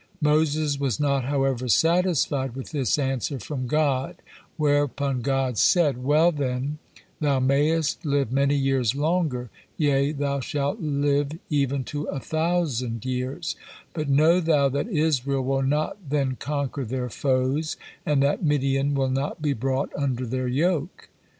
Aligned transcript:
Moses 0.19 0.79
was 0.79 0.99
not, 0.99 1.25
however, 1.25 1.67
satisfied 1.67 2.55
with 2.55 2.71
this 2.71 2.97
answer 2.97 3.37
from 3.37 3.67
God, 3.67 4.15
whereupon 4.57 5.21
God 5.21 5.59
said: 5.59 6.03
"Well 6.03 6.31
then, 6.31 6.79
thou 7.19 7.39
mayest 7.39 8.03
live 8.03 8.31
many 8.31 8.55
years 8.55 8.95
longer, 8.95 9.51
yea, 9.77 10.11
thou 10.11 10.39
shalt 10.39 10.79
live 10.79 11.33
even 11.51 11.83
to 11.83 12.05
a 12.05 12.19
thousand 12.19 13.05
years, 13.05 13.55
but 13.93 14.09
know 14.09 14.39
thou 14.39 14.69
that 14.69 14.87
Israel 14.89 15.43
will 15.43 15.61
not 15.61 15.97
then 16.09 16.35
conquer 16.35 16.83
their 16.83 17.07
foes, 17.11 17.77
and 18.03 18.23
that 18.23 18.43
Midian 18.43 18.95
will 18.95 19.07
not 19.11 19.39
be 19.39 19.53
brought 19.53 19.93
under 19.95 20.25
their 20.25 20.47
yoke." 20.47 21.09